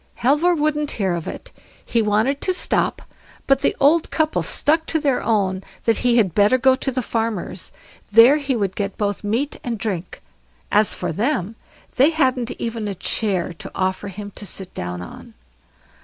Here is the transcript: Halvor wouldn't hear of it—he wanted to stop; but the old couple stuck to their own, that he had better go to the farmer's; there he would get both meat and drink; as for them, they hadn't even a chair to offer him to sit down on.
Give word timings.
Halvor 0.15 0.55
wouldn't 0.55 0.89
hear 0.89 1.13
of 1.13 1.27
it—he 1.27 2.01
wanted 2.01 2.41
to 2.41 2.55
stop; 2.55 3.03
but 3.45 3.61
the 3.61 3.75
old 3.79 4.09
couple 4.09 4.41
stuck 4.41 4.87
to 4.87 4.99
their 4.99 5.21
own, 5.21 5.63
that 5.83 5.99
he 5.99 6.17
had 6.17 6.33
better 6.33 6.57
go 6.57 6.75
to 6.75 6.91
the 6.91 7.03
farmer's; 7.03 7.71
there 8.11 8.37
he 8.37 8.55
would 8.55 8.75
get 8.75 8.97
both 8.97 9.23
meat 9.23 9.57
and 9.63 9.77
drink; 9.77 10.23
as 10.71 10.91
for 10.95 11.11
them, 11.13 11.55
they 11.97 12.09
hadn't 12.09 12.49
even 12.59 12.87
a 12.87 12.95
chair 12.95 13.53
to 13.53 13.69
offer 13.75 14.07
him 14.07 14.31
to 14.33 14.43
sit 14.47 14.73
down 14.73 15.03
on. 15.03 15.35